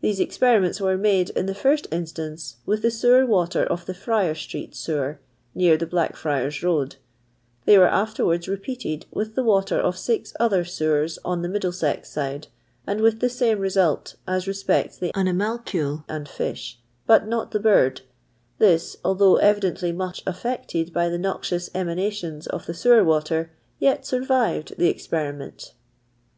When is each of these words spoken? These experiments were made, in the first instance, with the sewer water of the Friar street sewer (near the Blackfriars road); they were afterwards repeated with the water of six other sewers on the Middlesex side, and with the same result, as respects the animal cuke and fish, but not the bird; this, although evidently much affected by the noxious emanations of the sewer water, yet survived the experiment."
These 0.00 0.18
experiments 0.18 0.80
were 0.80 0.96
made, 0.96 1.28
in 1.28 1.44
the 1.44 1.54
first 1.54 1.86
instance, 1.92 2.56
with 2.64 2.80
the 2.80 2.90
sewer 2.90 3.26
water 3.26 3.62
of 3.62 3.84
the 3.84 3.92
Friar 3.92 4.34
street 4.34 4.74
sewer 4.74 5.20
(near 5.54 5.76
the 5.76 5.84
Blackfriars 5.84 6.62
road); 6.62 6.96
they 7.66 7.76
were 7.76 7.86
afterwards 7.90 8.48
repeated 8.48 9.04
with 9.10 9.34
the 9.34 9.44
water 9.44 9.76
of 9.78 9.98
six 9.98 10.32
other 10.40 10.64
sewers 10.64 11.18
on 11.22 11.42
the 11.42 11.50
Middlesex 11.50 12.08
side, 12.08 12.46
and 12.86 13.02
with 13.02 13.20
the 13.20 13.28
same 13.28 13.58
result, 13.58 14.14
as 14.26 14.46
respects 14.46 14.96
the 14.96 15.12
animal 15.14 15.58
cuke 15.58 16.02
and 16.08 16.30
fish, 16.30 16.78
but 17.06 17.28
not 17.28 17.50
the 17.50 17.60
bird; 17.60 18.00
this, 18.58 18.96
although 19.04 19.36
evidently 19.36 19.92
much 19.92 20.22
affected 20.26 20.94
by 20.94 21.10
the 21.10 21.18
noxious 21.18 21.68
emanations 21.74 22.46
of 22.46 22.64
the 22.64 22.72
sewer 22.72 23.04
water, 23.04 23.52
yet 23.78 24.06
survived 24.06 24.72
the 24.78 24.88
experiment." 24.88 25.74